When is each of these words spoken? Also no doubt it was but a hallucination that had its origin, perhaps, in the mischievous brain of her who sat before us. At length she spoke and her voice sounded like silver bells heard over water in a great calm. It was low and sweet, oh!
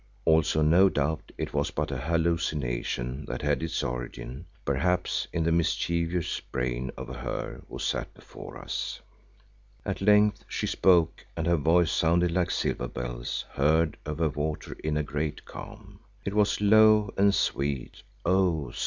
Also 0.25 0.63
no 0.63 0.89
doubt 0.89 1.31
it 1.37 1.53
was 1.53 1.69
but 1.69 1.91
a 1.91 1.97
hallucination 1.97 3.23
that 3.27 3.43
had 3.43 3.61
its 3.61 3.83
origin, 3.83 4.47
perhaps, 4.65 5.27
in 5.31 5.43
the 5.43 5.51
mischievous 5.51 6.39
brain 6.39 6.89
of 6.97 7.15
her 7.17 7.61
who 7.69 7.77
sat 7.77 8.11
before 8.15 8.57
us. 8.57 8.99
At 9.85 10.01
length 10.01 10.43
she 10.47 10.65
spoke 10.65 11.23
and 11.37 11.45
her 11.45 11.55
voice 11.55 11.91
sounded 11.91 12.31
like 12.31 12.49
silver 12.49 12.87
bells 12.87 13.45
heard 13.51 13.95
over 14.03 14.27
water 14.27 14.75
in 14.83 14.97
a 14.97 15.03
great 15.03 15.45
calm. 15.45 15.99
It 16.25 16.33
was 16.33 16.59
low 16.61 17.13
and 17.15 17.31
sweet, 17.31 18.01
oh! 18.25 18.73